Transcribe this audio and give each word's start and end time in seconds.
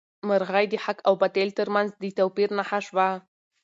مرغۍ 0.27 0.65
د 0.69 0.75
حق 0.83 0.97
او 1.07 1.13
باطل 1.21 1.49
تر 1.59 1.67
منځ 1.75 1.89
د 2.03 2.05
توپیر 2.19 2.49
نښه 2.57 2.79
شوه. 2.87 3.09